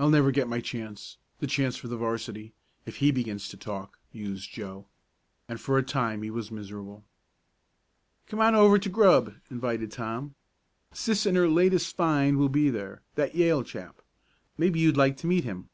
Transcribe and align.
"I'll 0.00 0.10
never 0.10 0.32
get 0.32 0.48
my 0.48 0.60
chance 0.60 1.16
the 1.38 1.46
chance 1.46 1.76
for 1.76 1.86
the 1.86 1.96
'varsity 1.96 2.54
if 2.84 2.96
he 2.96 3.12
begins 3.12 3.48
to 3.50 3.56
talk," 3.56 4.00
mused 4.12 4.50
Joe, 4.50 4.86
and 5.48 5.60
for 5.60 5.78
a 5.78 5.82
time 5.84 6.22
he 6.22 6.30
was 6.32 6.50
miserable. 6.50 7.04
"Come 8.26 8.40
on 8.40 8.56
over 8.56 8.80
to 8.80 8.88
grub," 8.88 9.36
invited 9.48 9.92
Tom. 9.92 10.34
"Sis 10.92 11.24
and 11.24 11.36
her 11.36 11.46
latest 11.48 11.94
find 11.96 12.36
will 12.36 12.48
be 12.48 12.68
there 12.68 13.02
that 13.14 13.36
Yale 13.36 13.62
chap. 13.62 14.02
Maybe 14.56 14.80
you'd 14.80 14.96
like 14.96 15.16
to 15.18 15.28
meet 15.28 15.44
him. 15.44 15.68